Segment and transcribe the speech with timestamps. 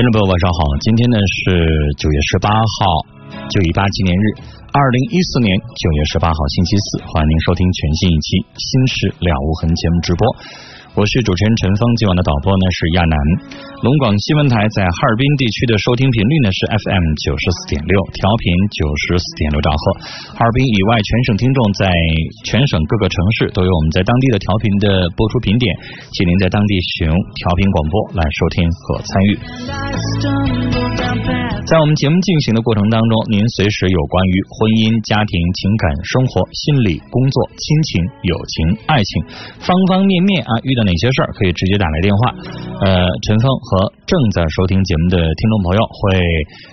[0.00, 0.64] 听众朋友，晚上好！
[0.80, 3.04] 今天呢是九月十八号，
[3.52, 4.32] 九一八纪念日，
[4.72, 10.24] 二零一四年九月十八号星期四，欢迎您收听全新一期《新事了无痕》节目直播。
[10.98, 13.14] 我是主持人陈峰，今晚的导播呢是亚楠。
[13.86, 19.82] 龙广新闻台在哈尔滨地区的收听频率呢是 FM 九十四点六，调频九十四点六兆赫。
[20.34, 21.94] 哈尔滨以外，全省听众在
[22.44, 25.70] 全省各个城市都有我们在当地的调频的播出频点，
[26.10, 29.38] 请您在当地使用调频广播来收听和参与。
[31.66, 37.90] 在我们节目进行的过程当中，您随时有关于婚姻、家庭、情感、生活、心理、工作、亲情、
[38.24, 38.54] 友情、
[38.88, 39.10] 爱情
[39.60, 42.20] 方方面面啊，遇到哪些事儿，可以直接打来电话。
[42.80, 46.18] 呃，陈峰和正在收听节目的听众朋友会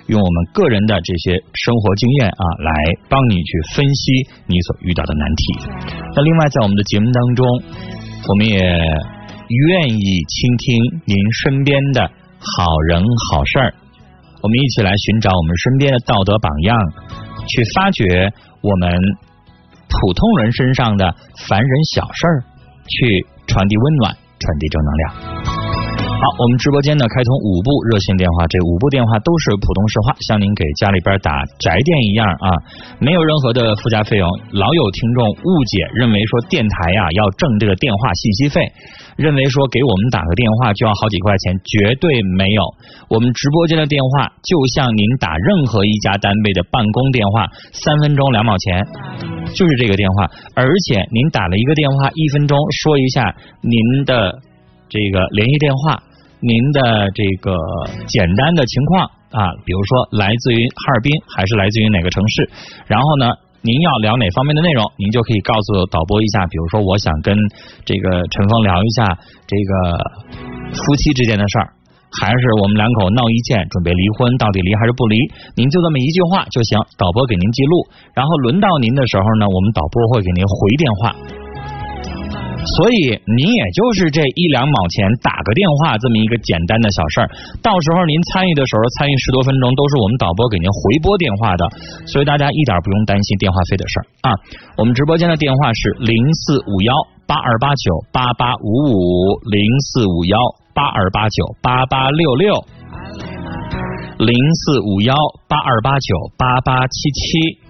[0.08, 2.72] 用我们个人的这些生活经验啊，来
[3.12, 4.02] 帮你去分析
[4.48, 5.42] 你所遇到的难题。
[6.16, 7.46] 那另外，在我们的节目当中，
[8.30, 11.14] 我们也愿意倾听您
[11.44, 13.74] 身边的好人好事儿。
[14.48, 16.78] 我们一起来寻找我们身边的道德榜样，
[17.48, 18.32] 去发掘
[18.62, 18.96] 我们
[19.90, 21.14] 普通人身上的
[21.50, 22.44] 凡人小事儿，
[22.88, 25.37] 去传递温暖，传递正能量。
[26.18, 32.50] 好，我们直播间呢开通五部热线电话，这五部电话都是普通市话，像您给家里边打宅电一样啊，
[32.98, 34.26] 没有任何的附加费用。
[34.50, 38.66] 老有听众误解，认为说电台呀要挣这个电话信息费，
[39.16, 42.66] 认为说给我们打个电话就要好几块钱，绝对没有。
[43.14, 48.82] 我们直播间的电话就像您打任何一家单位的办公电话，三分钟两毛钱，
[49.54, 50.26] 就是这个电话。
[50.56, 54.34] 而且您打了一个电话，一分钟说一下您的
[54.90, 56.02] 这个联系电话。
[56.40, 57.58] 您的这个
[58.06, 62.50] 简单的情况啊，比如说来自于哈尔滨还是来自于哪个城市，
[62.86, 66.46] 然后呢，您要聊哪方面的内容，您就可以告诉导播一下。
[66.46, 67.36] 比如说，我想跟
[67.86, 69.18] 这个陈峰聊一下
[69.50, 69.74] 这个
[70.78, 71.74] 夫妻之间的事儿，
[72.14, 75.18] 还是我们两口闹意见，准备离婚，到底离还是不离？
[75.56, 81.47] 您就这么一句话就行，导播给您记录，然后轮到您的时候呢，我们导播会给您回电话。
[82.66, 82.98] 所以
[83.38, 87.30] 您也就是这一两毛钱打个电话这么一个简单的小事儿，
[87.62, 91.64] 到时候您参与的时候参与十多分钟都是我们导播给您回拨电话的，
[92.06, 94.36] 所以大家一点不用担心电话费的事儿啊。
[94.78, 96.94] 我们直播间的电话是零四五幺
[97.26, 100.38] 八二八九八八五五零四五幺
[100.74, 102.54] 八二八九八八六六
[104.20, 105.16] 零四五幺
[105.48, 107.67] 八二八九八八七七。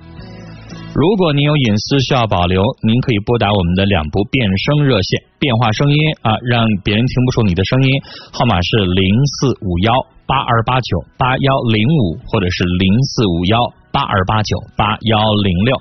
[0.97, 8.01] 如果您有隐私需要保留，您可以拨打我们的两部变声热线，变化声音啊，让别人听不出你的声音。
[8.33, 9.05] 号码是零
[9.37, 9.93] 四五幺
[10.25, 13.61] 八二八九八幺零五，或者是零四五幺。
[13.97, 15.73] 八二八九八幺零六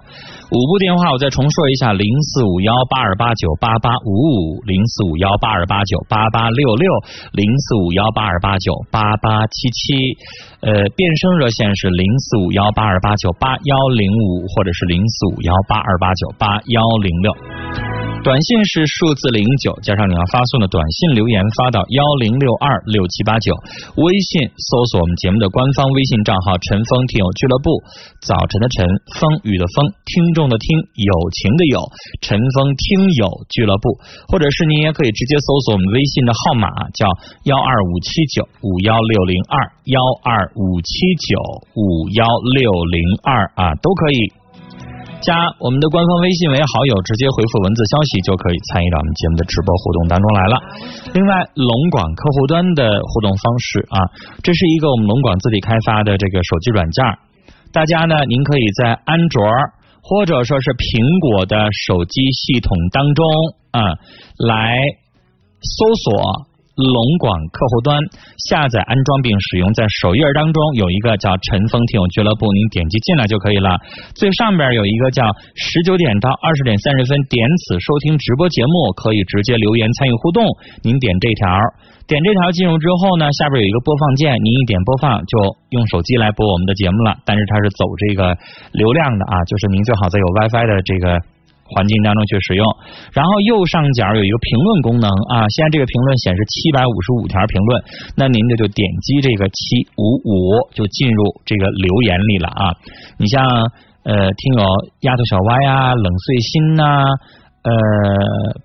[0.49, 6.88] 五部电话，我再重说一下：零四五幺八二八九八八五五，零四五幺八二八九八八六六，
[7.32, 10.16] 零四五幺八二八九八八七七。
[10.60, 17.85] 呃，变声热线是零四五幺八二八九八幺零五，或者是零四五幺八二八九八幺零六。
[18.26, 23.54] 短信是数字零九加上你要发送的短信留言发到幺零六二六七八九，
[24.03, 27.70] 微信搜索我们节目的官方微信账号“陈峰听友俱乐部”，
[28.26, 28.82] 早晨的晨，
[29.15, 30.75] 风雨的风，听众的听，
[31.06, 31.86] 友情的友，
[32.19, 33.94] 陈峰听友俱乐部，
[34.26, 36.66] 或者是您也可以直接搜索我们微信的号码
[36.98, 37.06] 叫
[37.47, 41.38] 幺二五七九五幺六零二幺二五七九
[41.78, 42.26] 五幺
[42.59, 44.34] 六零二啊，都可以。
[45.26, 50.54] 加我们的官方微信为好友，直接回复文字消息就可以参与到我们节目的直播互动当中来了。
[51.12, 53.98] 另外，龙广客户端的互动方式啊，
[54.47, 57.03] 这是一个我们龙广自己开发的这个手机软件，
[57.75, 59.42] 大家呢，您可以在安卓
[60.00, 63.26] 或者说是苹果的手机系统当中
[63.75, 63.98] 啊
[64.38, 64.78] 来
[65.59, 66.54] 搜索。
[66.76, 67.97] 龙广客户端
[68.37, 73.81] 下载安装并使用，在首页当中有一个叫“陈峰听友俱乐部”，您点击进来就可以了。
[74.14, 75.25] 最上边有一个叫
[75.56, 80.44] “十九点到二十点三十分，点此收听直播节目”，可以直接留言参与互动。
[80.82, 81.48] 您点这条，
[82.06, 87.16] 点这条进入之后呢，下边有一个播放键，您一点播放就用手机来播我们的节目了。
[87.24, 88.36] 但是它是走这个
[88.72, 91.35] 流量的啊，就是您最好在有 WiFi 的这个。
[91.68, 92.65] 环境当中去使用，
[93.13, 97.83] 然后右上角有一个评论功能啊，现在这个评论显示七百五十五条评论，
[98.16, 100.33] 那您这就点击这个七五五
[100.72, 102.71] 就进入这个留言里了啊。
[103.18, 103.42] 你像
[104.04, 104.63] 呃听友
[105.01, 106.84] 丫头小歪啊、冷碎心呐、
[107.63, 107.71] 呃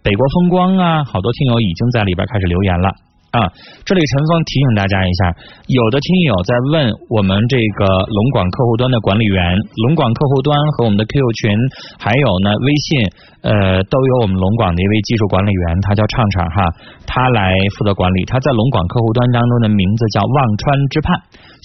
[0.03, 2.89] 北国风光啊，好多听友已经在里边开始留言了。
[3.31, 3.47] 啊，
[3.87, 5.31] 这里陈峰提醒大家一下，
[5.71, 9.55] 有的听友在问我们这个龙广客户端的管理员，
[9.87, 11.55] 龙广客户端和我们的 QQ 群，
[11.95, 13.07] 还有呢微信，
[13.39, 16.59] 呃，都有我们龙广的一位技术管理员，他叫畅畅哈，
[17.07, 18.25] 他来负责管理。
[18.27, 21.15] 他在龙广客户端当中的名字叫忘川之畔，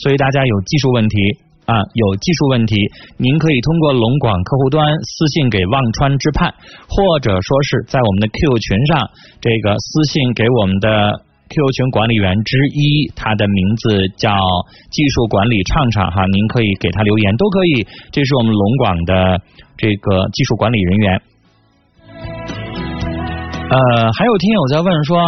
[0.06, 1.16] 所以大家有技术问题
[1.66, 2.78] 啊，有技术问题，
[3.18, 6.54] 您可以通过龙广客户端私信给忘川之畔，
[6.86, 9.10] 或者说是在我们的 QQ 群上
[9.42, 11.25] 这个私信给我们的。
[11.48, 14.34] Q 群管理员之一，他的名字叫
[14.90, 17.86] 技术管理畅畅哈，您可以给他留言，都可以。
[18.10, 19.40] 这是我们龙广的
[19.76, 21.22] 这个技术管理人员。
[23.70, 25.22] 呃，还有听友在问说，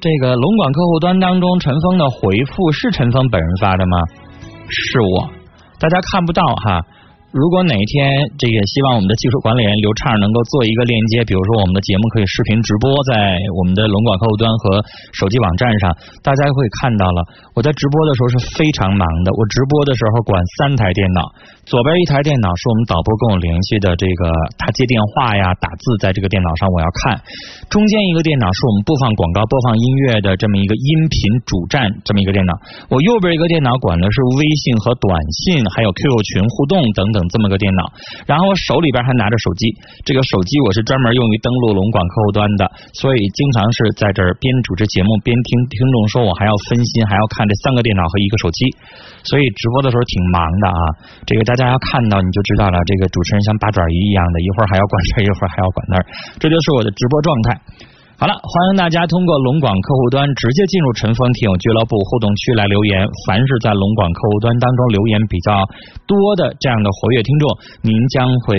[0.00, 3.98] 这个龙广客户端当中陈峰的回复是陈峰本人发的吗？
[4.68, 5.30] 是我，
[5.80, 6.80] 大家看不到哈。
[7.36, 8.00] 如果哪一天
[8.40, 14.80] 这个希望我们的技术管理员刘畅能够做一个链接，比如说我们的节目可以视频直播在我们的龙广客户端和
[15.12, 15.92] 手机网站上，
[16.24, 17.20] 大家会看到了。
[17.52, 21.28] 我在直播的时候是非常忙的，我直播的时候管三台电脑，
[21.68, 27.20] 左边一台电脑是我们导播跟我联系的这个他接电话呀、打字在这个电脑上我要看，
[27.68, 32.56] 中间一个电脑是我们播放广告、播放音乐的这么一个音频主站这么一个电脑，
[32.88, 35.12] 我右边一个电脑管的是微信和短
[35.44, 37.25] 信，还有 QQ 群互动等等。
[37.28, 37.92] 这么个电脑，
[38.26, 39.70] 然后我手里边还拿着手机，
[40.04, 48.66] 这个手机我是专门用于登录龙广客户端的，所以经常是在这儿边主持节目边听听众说，我还要分心，还要看这三个电脑和一个手机，
[49.24, 50.80] 所以直播的时候挺忙的啊。
[51.26, 56.06] 这个大家要看到你就知道了，这个主持人像八爪鱼一样的，一会儿还要管这，一会儿还要管那儿，
[56.38, 57.60] 这就是我的直播状态。
[58.18, 63.04] 好了，欢迎大家通过龙广客户端直接进入陈峰听友俱乐部互动区来留言。
[63.28, 65.52] 凡是在龙广客户端当中留言比较
[66.08, 67.44] 多的这样的活跃听众，
[67.82, 68.56] 您将会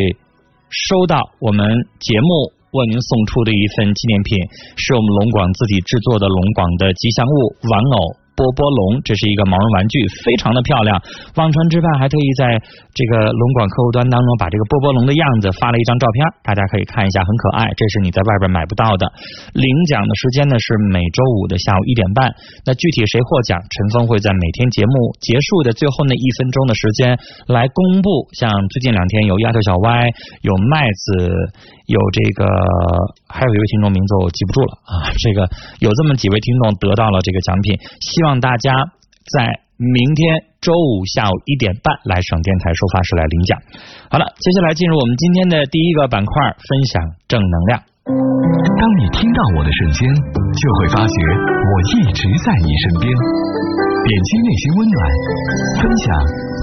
[0.70, 1.66] 收到我们
[1.98, 4.38] 节目为您送出的一份纪念品，
[4.78, 8.27] 是我们龙广自己制作的龙广的吉祥物玩偶。
[8.38, 10.94] 波波龙，这是一个毛绒玩具，非常的漂亮。
[11.36, 12.62] 忘川之畔还特意在
[12.94, 17.66] 这个龙广客户端当中把这个波波龙的样子发了一张照片，大家可以看一下，很可爱。
[17.74, 19.10] 这是你在外边买不到的。
[19.58, 22.30] 领奖的时间呢是每周五的下午一点半。
[22.64, 27.18] 那具体谁获奖，陈峰会在每天节目结束的最后那一分钟的时间
[27.50, 28.30] 来公布。
[28.38, 30.06] 像最近两天有丫头小歪，
[30.46, 31.34] 有麦子，
[31.88, 32.46] 有这个
[33.28, 35.12] 还有一位听众名字我记不住了啊。
[35.18, 35.50] 这个
[35.80, 38.38] 有这么几位听众得到了这个奖品，希望。
[38.38, 38.70] 大家
[39.34, 43.58] 在明天周五下午一点半来省电台收发室来领奖。
[44.12, 47.82] 好了，接下来进入我们今天的第一个板块，分享正能量。
[48.06, 53.10] 当你听到我的瞬间，就会发觉我一直在你身边。
[53.10, 55.00] 点击内心温暖，
[55.82, 56.14] 分享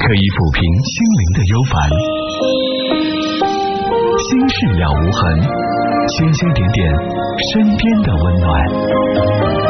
[0.07, 3.14] 可以抚平心灵的忧烦。
[4.31, 5.23] 心事了无痕，
[6.09, 6.79] 星星点点
[7.53, 9.64] 身边的温暖。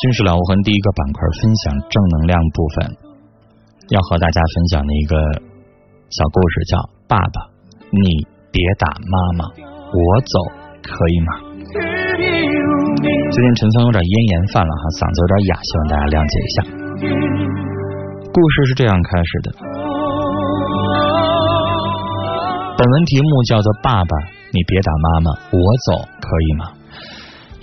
[0.00, 2.96] 新式了无痕第一个板块分享正能量部分，
[3.90, 5.14] 要和大家分享的一个
[6.10, 7.46] 小故事叫《爸爸，
[7.92, 10.34] 你别打妈妈，我走
[10.82, 11.30] 可以吗？》
[13.30, 16.58] 最近陈峰有点咽炎犯了哈，嗓子有点哑，希望大家谅解一下。
[18.32, 19.48] 故事是这样开始的，
[22.78, 24.12] 本文题目叫做《爸爸，
[24.50, 26.64] 你别打妈妈，我走可以吗？》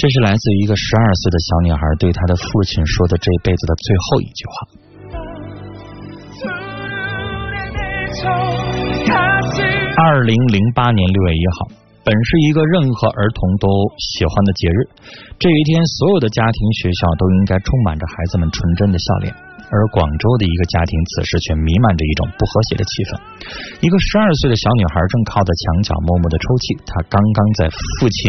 [0.01, 4.65] 这是来自于一个十二岁的小女孩对她的父亲说的这辈子的最后一句话。
[9.95, 11.67] 二零零八年六月一号，
[12.03, 14.89] 本是一个任何儿童都喜欢的节日，
[15.37, 19.31] 这一天，所有的家庭、学校都应该充满着孩子们纯真的笑脸。
[19.71, 23.09] 而广州的一个家庭，此时却弥漫着一种不和谐的气氛。
[23.79, 28.19] 一个十二岁的小女孩正靠在墙角默默的抽泣，她刚刚在父亲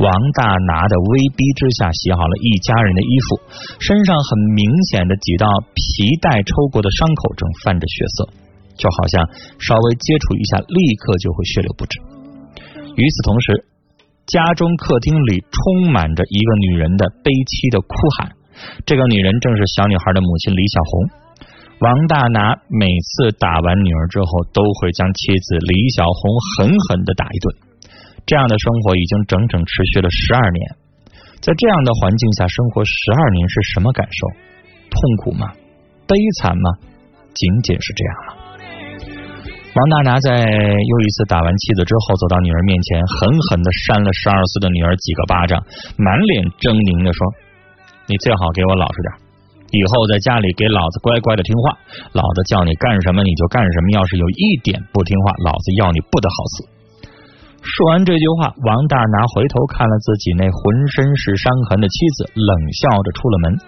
[0.00, 3.28] 王大拿的威逼之下洗好了一家人的衣服，
[3.76, 5.44] 身上很明显的几道
[5.76, 8.32] 皮带抽过的伤口正泛着血色，
[8.80, 9.20] 就好像
[9.60, 12.00] 稍微接触一下，立刻就会血流不止。
[12.96, 13.68] 与此同时，
[14.24, 18.32] 家中客厅里充满着一个女人的悲凄的哭喊。
[18.84, 20.90] 这个女人正是小女孩的母亲李小红。
[21.78, 27.54] 王大拿每次打完女儿之后，都会将妻子李小红狠狠的打一顿。
[28.24, 30.76] 这样的生活已经整整持续了十二年。
[31.40, 34.26] 在这样的环境下生活十二年是什么感受？
[34.88, 35.52] 痛苦吗？
[36.08, 36.70] 悲惨吗？
[37.34, 38.32] 仅仅是这样吗？
[39.76, 45.62] 王大拿在又一次打完妻子之后，走到女儿面前，狠狠的扇了十二岁的女儿几个巴掌，
[45.98, 47.20] 满脸狰狞的说
[48.06, 49.10] ：“你最好给我老实点，
[49.74, 51.76] 以后在家里给老子乖乖的听话，
[52.12, 56.68] 老子叫你干什么你就干什么，要是有一点不听话，老子要你不得好死。”
[57.66, 63.58] 说完这句话，王大拿回头看了自己那浑身是伤痕的妻子，冷笑着出了门。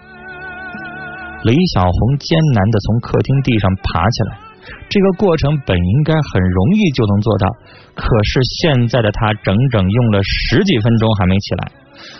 [1.43, 4.39] 李小红艰难的从客厅地上爬起来。
[4.87, 7.47] 这个过程本应该很容易就能做到，
[7.95, 11.71] 可是现在的他整整用了十几分钟还没起来，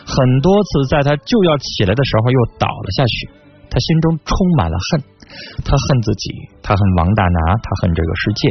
[0.05, 3.29] 很多次在他就要起来的时候又倒了下去。
[3.69, 4.99] 他心中充满了恨，
[5.63, 6.33] 他恨自己，
[6.63, 8.49] 他恨王大拿，他恨这个世界。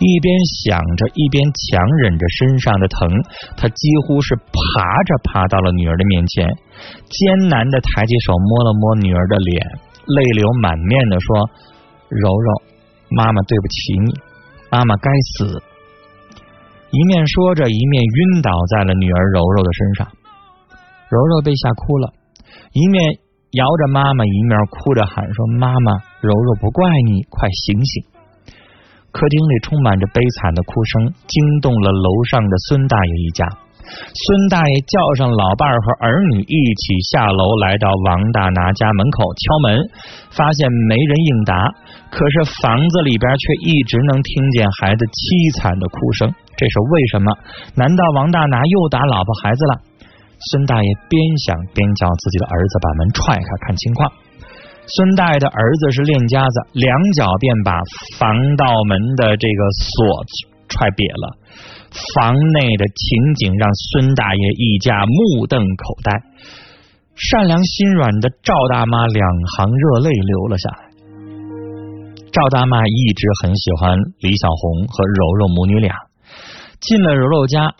[0.00, 0.34] 一边
[0.66, 3.06] 想着，一边强忍着身上的疼，
[3.56, 6.50] 他几乎是爬着爬到了女儿的面前，
[7.06, 9.62] 艰难的抬起手摸了摸女儿的脸，
[10.06, 11.48] 泪流满面的说
[12.10, 12.62] ：“柔柔。”
[13.14, 14.14] 妈妈对不起你，
[14.68, 15.62] 妈妈该死。
[16.90, 20.08] 一面说着，一面晕倒在了女儿柔柔的身上。
[21.08, 22.12] 柔柔被吓哭了，
[22.72, 22.98] 一面
[23.52, 28.04] 摇着妈妈，一面哭着喊说：“妈妈，柔柔不怪你，快醒醒！”
[29.14, 33.46] 客厅里充满着悲惨的哭声，惊动了楼上的孙大爷一家。
[33.86, 39.78] 孙大爷叫上老伴儿和儿女一起下楼，来到王大拿家门口敲门，
[40.34, 41.54] 发现没人应答，
[42.10, 46.34] 可是房子里边却一直能听见孩子凄惨的哭声。
[46.58, 47.30] 这是为什么？
[47.78, 49.85] 难道王大拿又打老婆孩子了？
[50.38, 54.12] 孙大爷边想边叫自己的儿子把门踹开看情况。
[54.86, 57.72] 孙大爷的儿子是练家子，两脚便把
[58.18, 60.24] 防盗门的这个锁
[60.68, 61.36] 踹瘪了。
[62.14, 66.12] 房内的情景让孙大爷一家目瞪口呆，
[67.16, 69.26] 善良心软的赵大妈两
[69.56, 70.86] 行热泪流了下来。
[72.30, 75.96] 赵大妈一直很喜欢李小红和柔柔母女俩，
[76.80, 77.74] 进了柔柔家，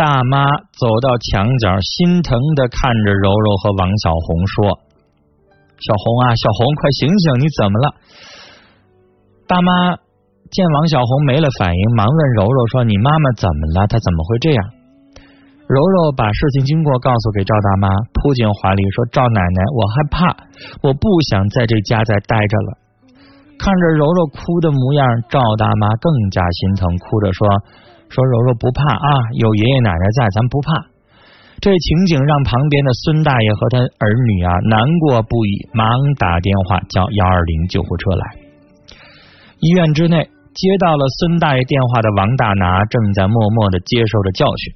[0.00, 0.48] 大妈
[0.80, 4.80] 走到墙角，心疼的看着柔柔和王小红说
[5.76, 7.86] ：“小红啊，小红，快醒醒，你怎么了？”
[9.46, 10.00] 大妈。
[10.50, 13.86] 见王小红没了反应，忙问柔柔说：“你妈妈怎么了？
[13.86, 14.58] 她怎么会这样？”
[15.68, 20.26] 柔柔把事情经过告诉给赵大妈，扑进怀里说：“赵奶奶，我害怕，
[20.82, 22.78] 我不想在这家再待着了。”
[23.62, 27.46] 看着柔柔哭的模样，赵大妈更加心疼，哭着说
[28.10, 30.90] ：“说柔柔不怕啊，有爷爷奶奶在，咱不怕。”
[31.64, 35.88] 这情景让旁边的孙大爷和他儿女啊难过不已，忙
[36.18, 38.24] 打电话叫幺二零救护车来。
[39.60, 40.28] 医院之内。
[40.52, 44.74] 接到了孙大爷电话的王大拿正在默默的接受着教训。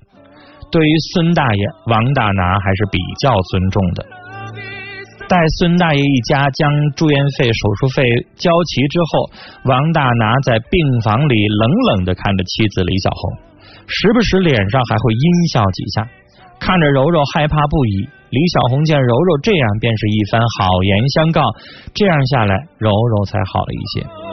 [0.71, 4.07] 对于孙大爷，王大拿还是比较尊重的。
[5.27, 8.05] 待孙大爷一家将住院费、手术费
[8.37, 9.31] 交齐之后，
[9.65, 13.33] 王大拿在病房里冷冷的看着妻子李小红，
[13.87, 16.07] 时不时脸上还会阴笑几下。
[16.61, 21.43] 看着柔柔害怕不已，李小红见柔柔这样，便是一番好言相告。
[21.95, 24.24] 这样下来，柔柔才好了一些。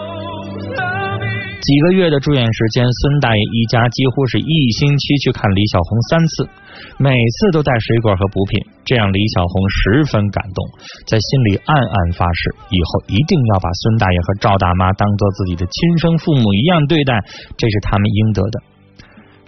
[1.61, 6.49] 几个月的住院时间，孙大爷一家几乎是一星期去看李小红三次，
[6.97, 10.65] 每次都带水果和补品，这让李小红十分感动，
[11.05, 17.13] 在心里暗暗发誓，以后一定要把孙大爷和赵大妈当做自己的亲生父母一样对待，
[17.55, 18.59] 这是他们应得的。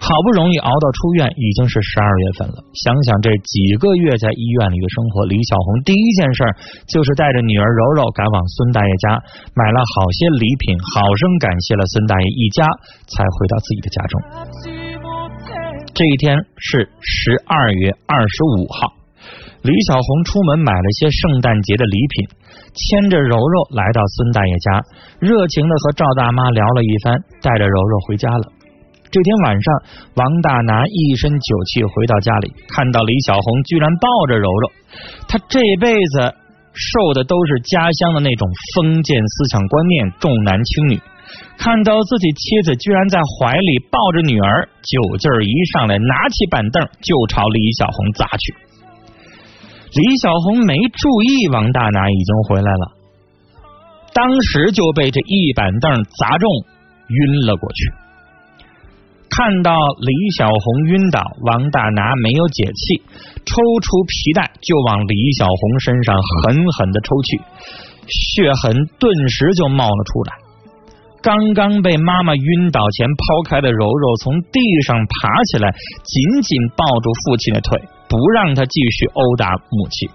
[0.04, 2.60] 好不容易熬到出院，已经是十二月份了。
[2.76, 6.44] 想想这几个月在医院里的生活，李小红第一件事
[6.92, 9.16] 就是带着女儿柔柔赶往孙大爷家，
[9.56, 12.68] 买了好些礼品，好生感谢了孙大爷一家，
[13.08, 14.14] 才回到自己的家中。
[15.96, 18.92] 这一天是十二月二十五号，
[19.64, 22.28] 李小红出门买了些圣诞节的礼品，
[22.76, 24.84] 牵着柔柔来到孙大爷家，
[25.16, 28.52] 热情的和赵大妈聊了一番，带着柔柔回家了。
[29.14, 29.74] 这天晚上，
[30.16, 34.72] 王大拿一身酒气回到家里，看到李小红居然抱着柔柔。
[35.28, 36.34] 他这辈子
[36.74, 41.00] 受的都是家乡的那种封建思想观念，重男轻女。
[41.56, 48.52] 看到自己妻子居然在怀里抱着女儿，酒劲儿一上来，拿起板凳就朝李小红砸去。
[49.94, 52.90] 李小红没注意王大拿已经回来了，
[54.12, 56.50] 当时就被这一板凳砸中，
[57.06, 58.03] 晕了过去。
[59.34, 63.02] 看到李小红晕倒，王大拿没有解气，
[63.44, 67.42] 抽出皮带就往李小红身上狠狠的抽去，
[68.06, 70.32] 血痕顿时就冒了出来。
[71.20, 75.74] 刚刚被妈妈晕倒前抛开的柔柔从地上爬起来，
[76.04, 80.08] 紧紧抱住父亲的腿，不让他继续殴打母亲。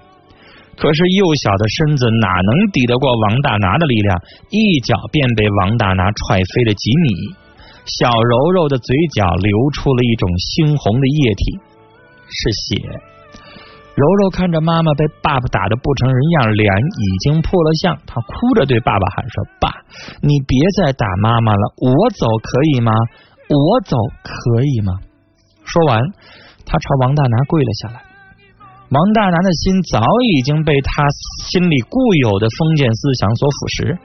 [0.78, 4.22] 可是幼小的身子哪能抵得过王大拿的力量？
[4.50, 7.36] 一脚便被王大拿踹飞了几米。
[7.98, 11.44] 小柔柔的嘴角流出了一种猩红的液体，
[12.30, 12.86] 是血。
[13.98, 19.74] 柔柔看着妈妈被爸爸打的不成人样，脸已经破了相，她哭着对爸爸喊说：“爸，
[20.22, 22.94] 你别再打妈妈了，我走可以吗？
[23.50, 25.02] 我走可以吗？”
[25.66, 26.00] 说完，
[26.66, 28.02] 他朝王大拿跪了下来。
[28.90, 31.04] 王大拿的心早已经被他
[31.50, 33.98] 心里固有的封建思想所腐蚀，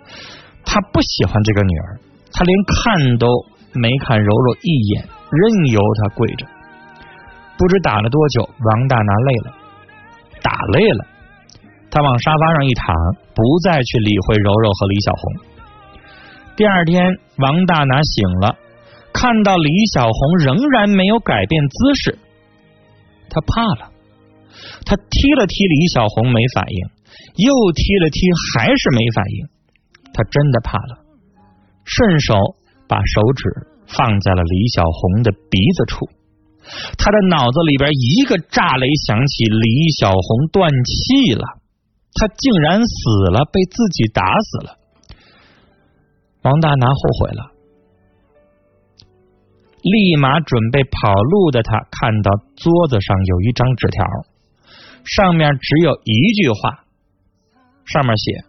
[0.65, 2.01] 他不喜欢这个女儿，
[2.33, 3.29] 他连看都
[3.75, 6.47] 没看柔柔一眼，任由她跪着。
[7.57, 9.55] 不知打了多久，王大拿累了。
[10.43, 11.07] 打累了，
[11.91, 12.95] 他往沙发上一躺，
[13.35, 15.33] 不再去理会柔柔和李小红。
[16.55, 18.57] 第二天，王大拿醒了，
[19.13, 22.19] 看到李小红仍然没有改变姿势，
[23.31, 23.91] 他怕了，
[24.85, 26.89] 他踢了踢李小红，没反应，
[27.37, 28.21] 又踢了踢，
[28.53, 29.47] 还是没反应，
[30.13, 30.99] 他真的怕了，
[31.85, 32.35] 顺手
[32.89, 36.09] 把手指放在了李小红的鼻子处。
[36.97, 41.45] 他的脑子里边一个炸雷响起，李小红断气了，
[42.15, 44.79] 他竟然死了，被自己打死了。
[46.43, 47.53] 王大拿后悔了，
[49.83, 54.07] 立马准备跑路的他看到桌子上有一张纸条，
[55.05, 56.85] 上面只有一句话，
[57.85, 58.45] 上面写：“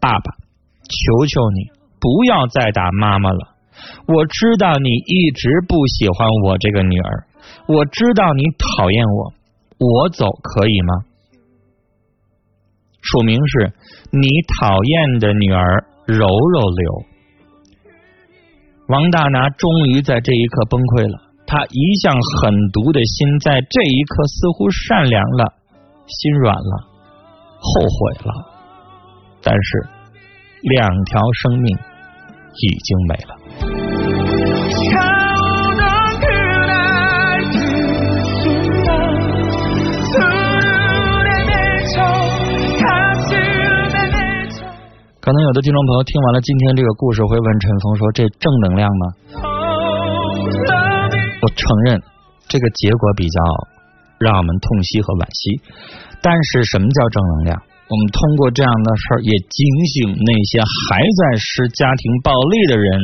[0.00, 0.36] 爸爸，
[0.84, 1.75] 求求你
[2.06, 3.54] 不要再打妈妈了。”
[4.06, 7.26] 我知道你一直不喜欢我这个女儿，
[7.66, 9.32] 我知道你讨厌我，
[9.78, 10.94] 我走可以吗？
[13.02, 13.72] 署名是
[14.12, 17.04] 你讨厌的女儿柔柔流。
[18.88, 25.52] 王大拿终于在这一刻崩溃了，他一向狠毒的心在这一刻似乎善良了，
[26.06, 26.88] 心软了，
[27.58, 28.32] 后悔了，
[29.42, 29.88] 但是
[30.62, 31.76] 两条生命
[32.58, 33.36] 已经没了。
[45.20, 49.06] 可能有的听众朋友听完了今天这个故事，会问陈峰说：“这正能量吗？”
[51.42, 52.00] 我承认
[52.46, 53.42] 这个结果比较
[54.18, 55.60] 让我们痛惜和惋惜，
[56.22, 57.60] 但是什么叫正能量？
[57.88, 63.00] 我们通过这样的事儿，也警醒那些还在施家庭暴力的人，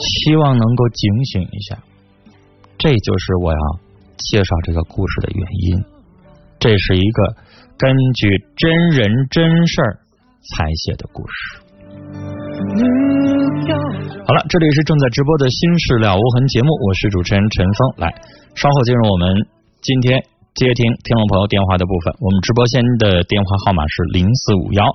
[0.00, 1.78] 希望能够警醒一下。
[2.78, 3.58] 这就是我要
[4.16, 5.84] 介绍这个故事的原因。
[6.58, 7.36] 这是一个。
[7.76, 9.98] 根据真人真事儿
[10.54, 11.58] 采写的故事。
[14.24, 17.78] 好了，这里是正在直播的《心事了无痕》节目，我是主持人陈峰。
[17.98, 18.14] 来，
[18.54, 19.26] 稍后进入我们
[19.82, 20.22] 今天
[20.54, 22.14] 接听听众朋友电话的部分。
[22.22, 24.86] 我们直播间的电话号码是零四五幺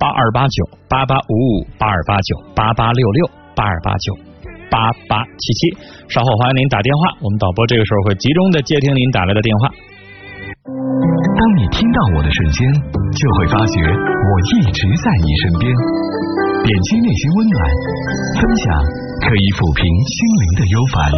[0.00, 4.16] 八二八九八八五五八二八九八八六六八二八九
[4.72, 5.76] 八八七七。
[6.08, 9.68] 稍后欢迎您打电话，我们导播这个时候会集中的接听您打来的电话。
[10.64, 15.68] 当你听到我的瞬间，就会发觉我一直在你身边。
[16.64, 17.60] 点击内心温暖，
[18.40, 18.64] 分享
[19.28, 21.12] 可以抚平心灵的忧烦。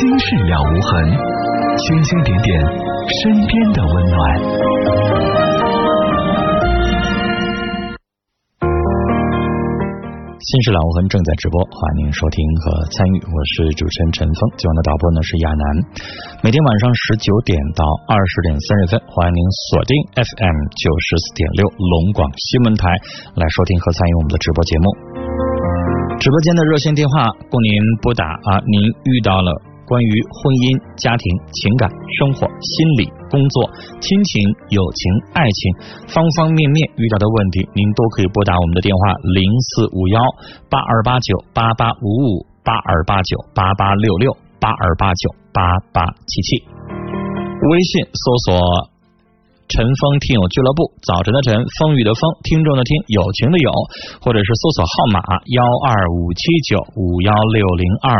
[0.00, 1.12] 心事了无痕，
[1.76, 2.60] 星星点点
[3.22, 4.18] 身边的温暖。
[10.40, 13.22] 新事了无痕正在直播，欢迎您收听和参与。
[13.22, 15.62] 我是主持人陈峰，今晚的导播呢是亚楠。
[16.42, 22.90] 每天晚上十九点到二十点三十分，欢迎您锁定 FM 九十四点六龙广新闻台
[23.36, 24.86] 来收听和参与我们的直播节目。
[26.18, 27.70] 直播间的热线电话供您
[28.02, 29.69] 拨打啊，您遇到了。
[29.90, 33.66] 关于婚姻、家庭、情感、生活、心理、工作、
[33.98, 34.38] 亲情、
[34.70, 35.02] 友情、
[35.34, 35.60] 爱情
[36.06, 39.02] 方方面面遇到的问题，您都可以拨打我们的电话
[39.34, 39.42] 零
[39.74, 40.22] 四五幺
[40.70, 44.30] 八二八九八八五五八二八九八八六六
[44.62, 48.89] 八二八九八八七七，微信搜索。
[49.70, 53.70] 陈峰听友俱乐部，早晨的晨，风雨的风，听众的听，友情的友，
[54.18, 55.22] 或者是搜索号码
[55.54, 58.10] 幺二五七九五幺六零二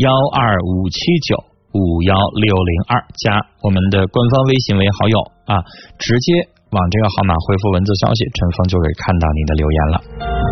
[0.00, 0.96] 幺二五七
[1.28, 1.36] 九
[1.76, 5.60] 五幺六零二，加我们的官方微信为好友啊，
[6.00, 10.43] 直接往这个号码回复文字消息，陈峰就会看到你的留言了。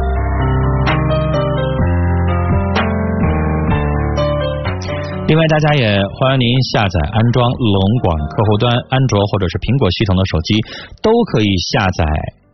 [5.33, 10.61] 另外，大家也欢迎您下载安装龙广客户端，安卓或者是苹果系统的手机
[11.01, 12.05] 都可以下载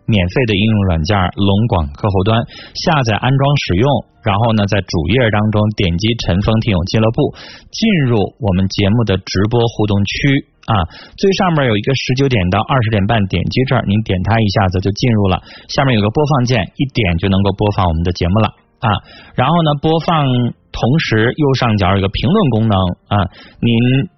[0.06, 2.38] 免费的应用软件龙广客户端，
[2.78, 3.90] 下载安装使用，
[4.22, 7.34] 然后呢，在主页当中点击“陈峰听友俱乐部”，
[7.74, 10.86] 进入我们节目的直播互动区啊。
[11.18, 15.42] 最上面有一个十九点到二十点半，点击这儿，您点它一下子就进入了。
[15.66, 18.88] 下面有个播放键，一点就能够播放我们的节目了啊。
[19.34, 20.26] 然后呢，播放
[20.72, 22.76] 同时右上角有个评论功能
[23.08, 23.24] 啊，
[23.60, 23.74] 您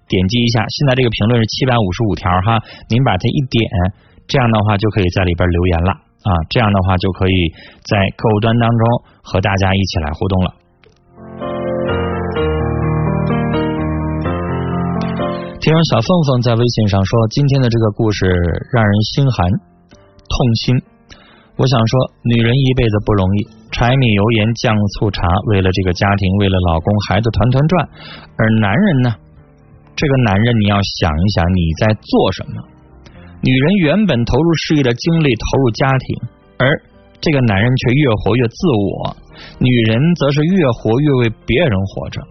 [0.07, 3.63] 点击一下，现在这个评论是七百五十五条哈，您把它一点。
[4.27, 5.91] 这样的话就可以在里边留言了
[6.23, 7.35] 啊，这样的话就可以
[7.83, 8.87] 在客户端当中
[9.21, 10.53] 和大家一起来互动了。
[15.59, 18.25] 听说小凤凤在微信上说，今天的这个故事
[18.71, 20.81] 让人心寒痛心。
[21.57, 23.47] 我想说，女人一辈子不容易，
[23.81, 27.89] 柴米油盐酱醋茶，为了这个家庭，为了老公孩子团团转，
[28.37, 29.09] 而男人呢，
[29.95, 32.61] 这个男人你要想一想你在做什么。
[33.41, 36.69] 女人原本投入事业的精力投入家庭，而
[37.19, 39.17] 这个男人却越活越自我，
[39.57, 42.21] 女人则是越活越为别人活着。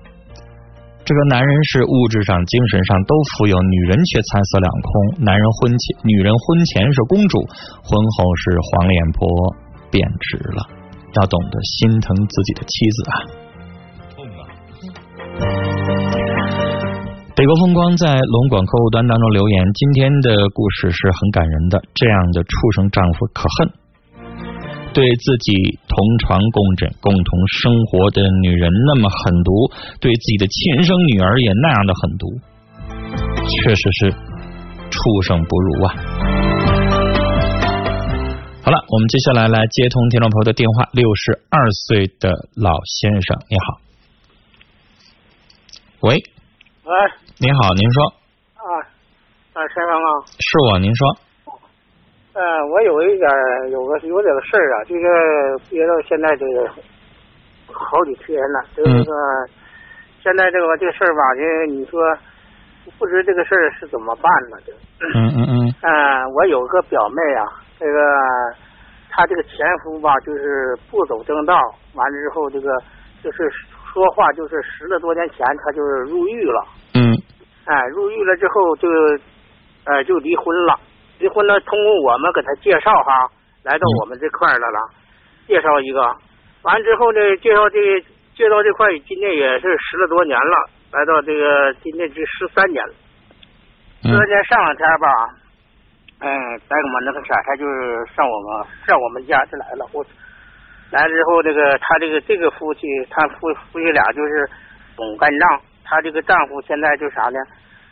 [1.02, 5.26] 这个男人是物质上、精神上都富有，女人却惨色两空。
[5.26, 7.42] 男人婚前，女人婚前是公主，
[7.82, 9.26] 婚后是黄脸婆，
[9.90, 10.78] 贬值了。
[11.14, 13.14] 要懂得心疼自己的妻子啊。
[17.36, 21.82] 北国风光在龙广客户端当中留言，今天的故事是很感人的。
[21.94, 23.72] 这样的畜生丈夫可恨，
[24.92, 29.70] 对自己同床共枕、共同生活的女人那么狠毒，
[30.00, 32.26] 对自己的亲生女儿也那样的狠毒，
[33.48, 34.12] 确实是
[34.90, 35.94] 畜生不如啊！
[38.70, 41.58] 好了，我们接下来来接通听众朋友的电话，六十二
[41.90, 43.82] 岁的老先生，你好，
[46.06, 46.14] 喂。
[46.86, 46.94] 喂，
[47.42, 48.14] 你好，您说。
[48.54, 48.62] 啊，
[49.58, 50.08] 啊，先生啊。
[50.38, 51.02] 是我，您说。
[52.30, 53.26] 呃，我有一点
[53.74, 55.02] 有个有点事儿啊，就是
[55.66, 56.70] 憋到现在这个
[57.74, 59.10] 好几天了，就是说
[60.22, 61.98] 现在这个这个事儿吧，这你说
[63.00, 64.62] 不知这个事儿是怎么办呢？
[64.64, 64.72] 这。
[65.18, 65.74] 嗯嗯嗯。
[65.82, 65.90] 嗯，
[66.38, 67.42] 我有个表妹啊，
[67.80, 67.98] 这个
[69.10, 71.58] 他这个前夫吧，就是不走正道，
[71.94, 72.70] 完了之后这个
[73.24, 73.50] 就是。
[73.92, 76.64] 说话就是十来多年前，他就是入狱了。
[76.94, 77.10] 嗯。
[77.64, 78.88] 哎，入狱了之后就，
[79.82, 80.78] 呃，就离婚了。
[81.18, 83.26] 离婚了，通过我们给他介绍哈，
[83.64, 84.78] 来到我们这块来了。
[85.48, 86.00] 介绍一个，
[86.62, 88.00] 完之后呢，介绍这
[88.36, 92.94] 介绍这块，今年也是十来多年了，来到这个今年是十三年了。
[94.04, 95.34] 十三年上两天吧，
[96.20, 96.28] 嗯，
[96.68, 99.86] 在我们那个啥，他就是上我们上我们家就来了。
[99.92, 100.04] 我。
[100.90, 104.50] 来了之后，这个他这个这个夫妻，他夫夫妻俩就是
[104.96, 105.60] 总干仗。
[105.84, 107.38] 他这个丈夫现在就啥呢？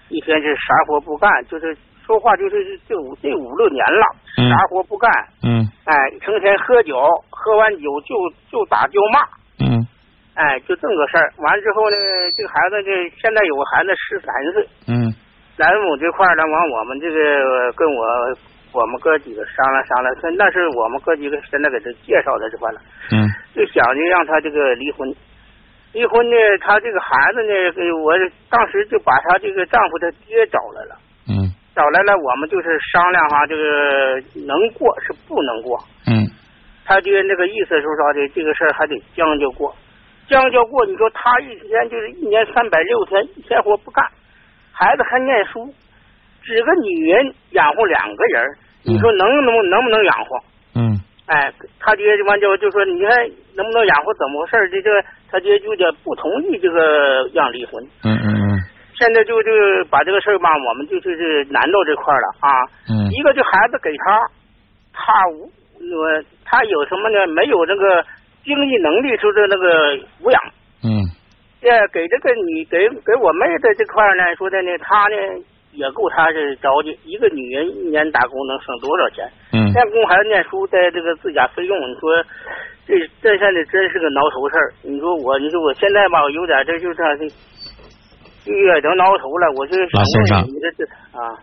[0.08, 4.02] 一天是啥活不干，就是说话就是这五这五六年了，
[4.50, 5.08] 啥活不干。
[5.46, 5.62] 嗯。
[5.84, 6.98] 哎，成天喝酒，
[7.30, 8.16] 喝完酒就
[8.50, 9.20] 就打就骂。
[9.62, 9.86] 嗯。
[10.34, 11.32] 哎，就这么个事儿。
[11.38, 11.96] 完之后呢，
[12.36, 14.68] 这个孩子这现在有个孩子十三岁。
[14.88, 15.14] 嗯。
[15.58, 18.04] 来我这块呢，完我们这个跟我。
[18.70, 22.78] 我们哥几个商量商量，那那是我们哥几个现在给他介绍的这块了。
[23.10, 23.24] 嗯。
[23.54, 25.08] 就想着让他这个离婚，
[25.94, 27.50] 离婚呢，他这个孩子呢，
[28.04, 28.12] 我
[28.50, 31.00] 当时就把他这个丈夫他爹找来了。
[31.32, 31.48] 嗯。
[31.74, 35.80] 找来了，我们就是商量哈，这个能过是不能过。
[36.06, 36.28] 嗯。
[36.84, 38.28] 他爹那个意思是说的？
[38.34, 39.74] 这个事儿还得将就过，
[40.28, 40.84] 将就过。
[40.84, 44.04] 你说他一天就是一年三百六天，一天活不干，
[44.78, 45.66] 孩子还念书。
[46.40, 50.38] 只个女人养活两个人，你说能能能不能养活？
[50.76, 50.96] 嗯。
[51.26, 53.10] 哎，他爹完就就说，你看
[53.54, 54.14] 能不能养活？
[54.14, 54.70] 怎么回事？
[54.70, 54.88] 这这
[55.30, 57.84] 他爹就得不同意这个让离婚。
[58.04, 58.56] 嗯嗯嗯。
[58.94, 59.50] 现在就就
[59.90, 62.48] 把这个事儿吧，我们就就是难到这块了啊。
[62.88, 63.10] 嗯。
[63.10, 64.16] 一个就孩子给他，
[64.94, 67.26] 他无我他有什么呢？
[67.26, 68.02] 没有那个
[68.42, 70.40] 经济能力，就是那个抚养。
[71.92, 75.44] 给这个你给给我妹的这块呢，说的呢，她呢。
[75.70, 79.30] 也够她这着急，一个女人一年打工能省多少钱？
[79.52, 82.08] 嗯，现供孩子念书，在这个自家费用，你说
[82.88, 84.72] 这这现在真是个挠头事儿。
[84.82, 87.28] 你说我，你说我现在吧，有点这就这这，
[88.48, 89.52] 就有点挠头了。
[89.54, 91.36] 我就老先生，你这这啊，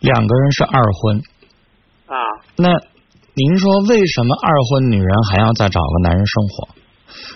[0.00, 1.20] 两个人是二婚
[2.08, 2.16] 啊，
[2.56, 2.72] 那
[3.36, 6.83] 您说为什么二婚女人还要再找个男人生活？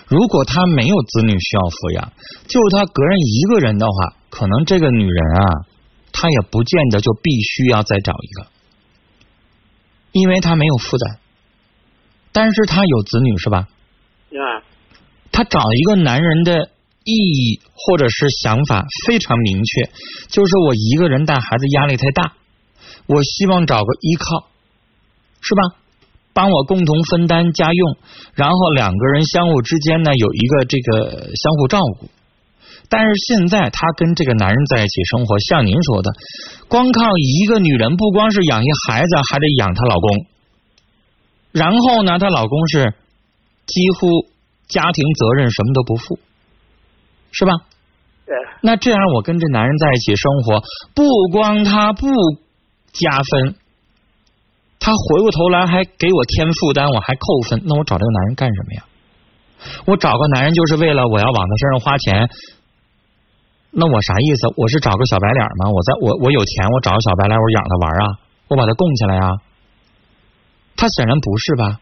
[0.07, 2.13] 如果他没有子女需要抚养，
[2.47, 4.15] 就是他个人一个人的话。
[4.29, 5.65] 可能这个女人啊，
[6.11, 8.47] 她也不见得就必须要再找一个，
[10.11, 11.17] 因为她没有负担，
[12.31, 13.67] 但是她有子女是吧？
[14.29, 14.61] 啊。
[15.31, 16.69] 她找一个男人的
[17.03, 19.89] 意义或者是想法非常明确，
[20.29, 22.33] 就是我一个人带孩子压力太大，
[23.07, 24.47] 我希望找个依靠，
[25.41, 25.63] 是吧？
[26.33, 27.97] 帮我共同分担家用，
[28.33, 32.09] 然后两个人相互之间呢有一个这个相互照顾。
[32.91, 36.11] 但是现在她跟这个男人在一起生活，像您说的，
[36.67, 40.25] 光靠一个女人，不光是养一孩子，还得养她老公。
[41.51, 42.93] 然后呢，她老公是
[43.65, 44.25] 几乎
[44.67, 46.19] 家庭责任什么都不负，
[47.31, 47.53] 是吧？
[48.25, 48.35] 对。
[48.61, 50.63] 那这样我跟这男人在一起生活，
[50.95, 52.07] 不光他不
[52.91, 53.55] 加分，
[54.79, 57.61] 他回过头来还给我添负担，我还扣分。
[57.65, 58.85] 那我找这个男人干什么呀？
[59.85, 62.29] 我找个男人就是为了我要往他身上花钱。
[63.71, 64.47] 那我啥意思？
[64.55, 65.69] 我是找个小白脸吗？
[65.69, 68.17] 我在我我有钱，我找个小白脸，我养他玩啊？
[68.47, 69.35] 我把他供起来呀？
[70.75, 71.79] 他显然不是吧？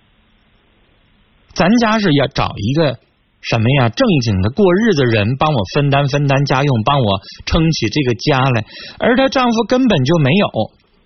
[1.53, 2.97] 咱家是要找一个
[3.41, 3.89] 什么呀？
[3.89, 8.65] 正经的过日子人，帮我分担分担家用，帮我撑起这个家来。
[8.97, 10.49] 而她丈夫根本就没有，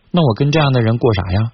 [0.09, 1.51] 那我跟这样的人过啥呀？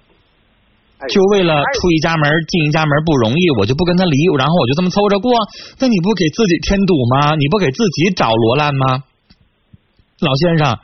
[1.06, 5.30] 就为了出一家门进一家门不容易，我就不跟他离，然后我就这么凑着过？
[5.78, 7.36] 那你不给自己添堵吗？
[7.36, 9.04] 你不给自己找罗烂吗？
[10.18, 10.76] 老先生，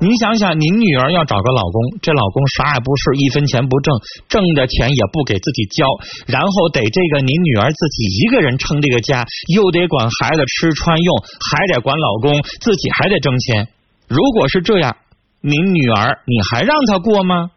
[0.00, 5.84] 您想想，您女儿要找个老公，这老公啥也不是，一分钱不挣，挣的钱也不给自己交，
[6.26, 11.16] 然后得这个您女儿自己一个人撑这个家，又得管孩子吃穿用，
[11.52, 13.68] 还得管老公，自己还得挣钱。
[14.08, 14.96] 如果是这样，
[15.42, 17.50] 您女儿你还让她过吗？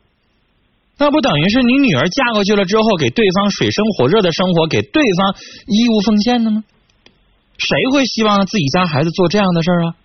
[0.98, 5.36] 那不等于是你女儿嫁过去了之后，给对方水深火热的生活，给对方
[5.68, 6.64] 义务奉献的吗？
[7.58, 9.96] 谁会希望自己家孩子做这样的事儿啊？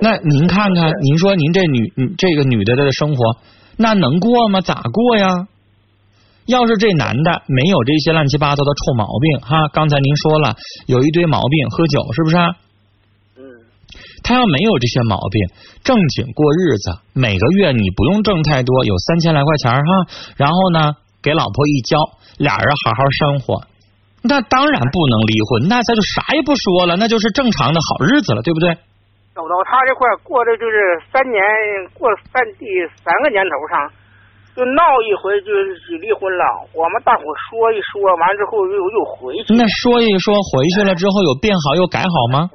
[0.00, 3.38] 那您看看，您说您这女这个女的的生活，
[3.76, 4.60] 那能过吗？
[4.60, 5.48] 咋过呀？
[6.46, 12.36] 要是这男的没有这些乱七八糟的臭毛病哈，刚才您说了有一堆毛病，喝酒是不是？
[12.36, 12.65] 嗯。
[14.22, 15.48] 他要没有这些毛病，
[15.84, 19.90] 正经过日子，每个月你不用挣太多，有三千来块钱哈，
[20.36, 21.98] 然后呢给老婆一交，
[22.38, 23.62] 俩人好好生活，
[24.22, 28.76] 那当然不能离婚，那咱就啥也不说了，那就是正常的好日子了，对不对？
[29.36, 31.38] 走到他这块过的就是三年，
[31.92, 32.64] 过三第
[33.04, 33.76] 三个年头上，
[34.56, 35.52] 就闹一回就
[36.00, 36.44] 离婚了。
[36.72, 39.52] 我们大伙说一说，完之后又又回去。
[39.52, 42.48] 那说一说回去了之后有变好又改好吗？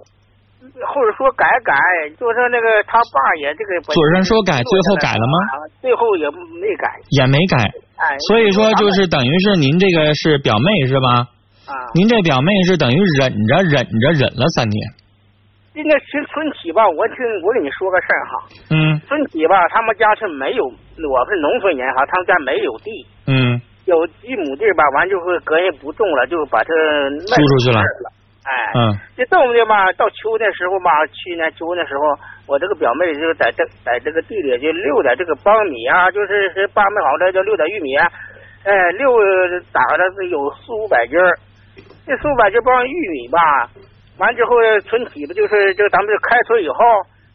[0.61, 1.73] 或者说改改，
[2.19, 3.81] 就是那个他爸也这个。
[3.81, 5.35] 嘴上说改，最后改了吗？
[5.81, 6.29] 最后也
[6.61, 6.85] 没改。
[7.09, 7.57] 也没改。
[7.97, 8.17] 哎。
[8.29, 11.25] 所以说就是等于是您这个是表妹是吧？
[11.65, 11.73] 啊。
[11.95, 14.77] 您这表妹是等于忍着忍着忍了三年。
[15.73, 18.33] 应该是村体吧，我听我跟你说个事儿哈。
[18.69, 18.99] 嗯。
[19.07, 22.91] 村体吧，他们家是没有，我是农村人哈，他们家没有地。
[23.25, 23.61] 嗯。
[23.85, 26.69] 有几亩地吧，完就会隔人不种了，就把它
[27.31, 27.81] 卖出去了。
[28.43, 28.71] 哎。
[28.75, 28.97] 嗯。
[29.17, 32.01] 这种的嘛，到秋天时候嘛，去年秋天时候，
[32.47, 38.07] 我这个表妹就在这在这个地里就溜点这个苞米啊，就是是八米好的叫溜点玉米，啊
[38.63, 39.09] 哎，溜
[39.71, 41.33] 打了是有四五百斤儿，
[42.05, 43.39] 这四五百斤包玉米吧。
[44.17, 44.51] 完之后，
[44.85, 46.77] 存起不就是就咱们开春以后，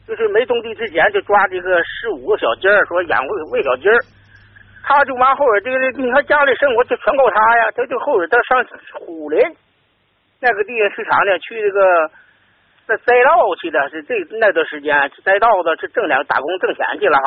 [0.06, 3.98] 就是没种地之前就抓这个十五个小鸡儿，说养喂喂小鸡儿。
[4.84, 7.70] 他就完后边这个，你看家里生活就全靠他呀。
[7.74, 8.64] 他就后边他上
[9.00, 9.40] 虎林
[10.46, 11.80] 那个地方市场呢，去这个
[12.86, 14.94] 在栽稻去的，是这那段时间
[15.26, 17.26] 栽稻子是挣两打工挣钱去了哈。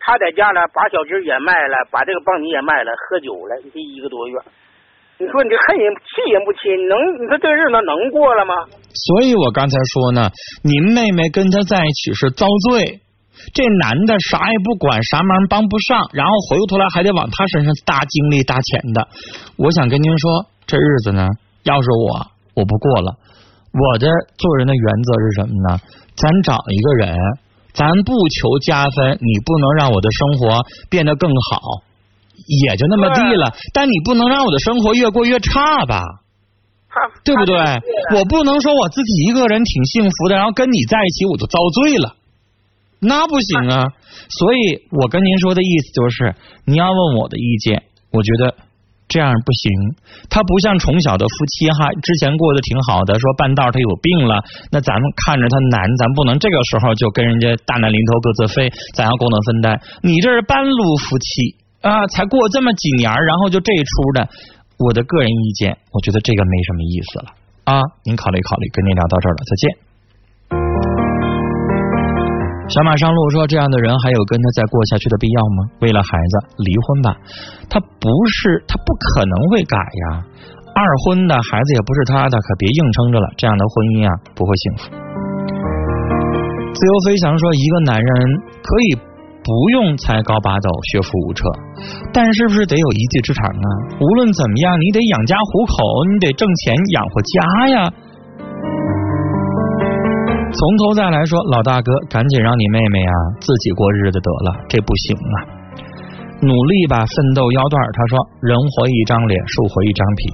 [0.00, 4.40] 他在家呢，把小鸡也卖了，把这个苞米也卖了，喝酒了，这一个多月。
[5.18, 6.72] 你说你这恨人气人不气？
[6.88, 8.54] 能你说这日子能过了吗？
[8.92, 10.32] 所以我刚才说呢，
[10.64, 13.00] 您妹妹跟他在一起是遭罪，
[13.52, 19.08] 这男的啥也不管，啥忙帮不上，然后回过头来还得往他身上搭精力搭钱的。
[19.56, 21.24] 我想跟您说，这日子呢，
[21.64, 23.14] 要是我，我不过了。
[23.70, 25.78] 我的做人的原则是什么呢？
[26.16, 27.14] 咱找一个人，
[27.74, 31.60] 咱不求加分，你不能让我的生活变得更好。
[32.48, 36.00] 也就那么地了，但你不能让我的生活越过越差吧？
[37.24, 37.56] 对不对？
[38.14, 42.14] 我不能说我自己一个人挺幸福的，然后跟你在一起我就遭罪了，
[43.00, 43.92] 那不行啊！
[44.30, 48.54] 所以我跟您说的意思就是，你要问我的意见，我觉得
[49.16, 49.64] 这样不行。
[50.28, 59.80] 他不像从小的夫妻哈，之前过得挺好的，说半道他有病了，那咱们看着他难，咱不能这个时候就跟人家大难临头各自飞，咱要共同分担。
[60.02, 61.56] 你这是半路夫妻。
[61.80, 64.28] 啊，才过这么几年，然后就这一出的，
[64.76, 67.26] 我的个人意见，我觉得这个没什么意思了
[67.72, 67.80] 啊。
[68.02, 69.85] 您考虑考虑，跟您聊到这儿了，再见。
[72.68, 75.70] 小马上路说：“这样的人还有跟他再过下去的必要吗？
[75.80, 77.16] 为了孩子离婚吧，
[77.70, 80.24] 他不是，他不可能会改呀。
[80.74, 84.82] 二婚的孩子也不是他的，可别硬撑着了，这样的婚姻啊不会幸福。”
[86.74, 88.08] 自由飞翔说：“一个男人
[88.62, 88.98] 可以。”
[89.46, 91.46] 不用才高八斗、学富五车，
[92.12, 93.68] 但是不是得有一技之长啊？
[94.00, 95.76] 无论怎么样，你得养家糊口，
[96.10, 97.92] 你得挣钱养活家呀。
[100.56, 103.12] 从头再来说，老大哥，赶紧让你妹妹啊
[103.44, 105.36] 自己过日子得了，这不行啊！
[106.40, 107.76] 努力吧，奋斗腰段。
[107.92, 110.32] 他说：“人活一张脸，树活一张皮。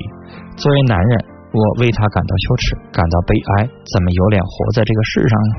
[0.54, 1.18] 作为男人，
[1.50, 3.66] 我为他感到羞耻，感到悲哀。
[3.66, 5.52] 怎么有脸活在这个世上呢？”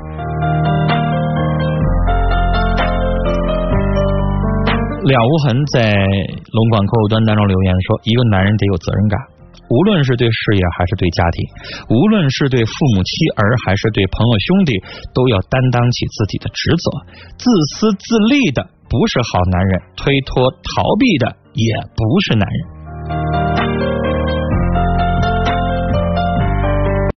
[5.12, 9.20] 了无痕在龙管客户端当中留言说：“一个男人得有责任感。”
[9.70, 11.46] 无论是对事业还是对家庭，
[11.90, 14.82] 无论是对父母妻儿还是对朋友兄弟，
[15.14, 16.92] 都要担当起自己的职责。
[17.38, 23.93] 自私自利的不是好男人，推脱逃避的也不是男人。